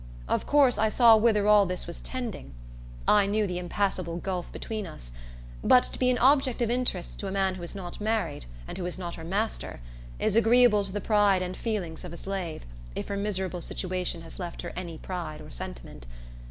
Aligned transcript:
Of 0.27 0.47
course 0.47 0.79
I 0.79 0.89
saw 0.89 1.15
whither 1.15 1.47
all 1.47 1.67
this 1.67 1.85
was 1.85 2.01
tending. 2.01 2.55
I 3.07 3.27
knew 3.27 3.45
the 3.45 3.59
impassable 3.59 4.17
gulf 4.17 4.51
between 4.51 4.87
us; 4.87 5.11
but 5.63 5.83
to 5.93 5.99
be 5.99 6.09
an 6.09 6.17
object 6.17 6.59
of 6.63 6.71
interest 6.71 7.19
to 7.19 7.27
a 7.27 7.31
man 7.31 7.53
who 7.53 7.61
is 7.61 7.75
not 7.75 8.01
married, 8.01 8.47
and 8.67 8.79
who 8.79 8.85
is 8.87 8.97
not 8.97 9.13
her 9.13 9.23
master, 9.23 9.79
is 10.17 10.35
agreeable 10.35 10.83
to 10.85 10.91
the 10.91 11.01
pride 11.01 11.43
and 11.43 11.55
feelings 11.55 12.03
of 12.03 12.13
a 12.13 12.17
slave, 12.17 12.63
if 12.95 13.09
her 13.09 13.15
miserable 13.15 13.61
situation 13.61 14.23
has 14.23 14.39
left 14.39 14.63
her 14.63 14.73
any 14.75 14.97
pride 14.97 15.39
or 15.39 15.51
sentiment. 15.51 16.07